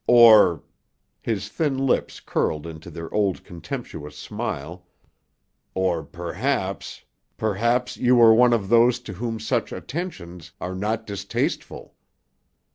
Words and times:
Or—" 0.07 0.63
his 1.21 1.47
thin 1.47 1.77
lips 1.77 2.19
curled 2.21 2.65
into 2.65 2.89
their 2.89 3.13
old 3.13 3.43
contemptuous 3.43 4.17
smile—"or 4.17 4.81
perhaps—perhaps 6.05 7.97
you 7.97 8.19
are 8.19 8.33
one 8.33 8.51
of 8.53 8.69
those 8.69 8.99
to 9.01 9.13
whom 9.13 9.39
such 9.39 9.71
attentions 9.71 10.53
are 10.59 10.73
not 10.73 11.05
distasteful." 11.05 11.93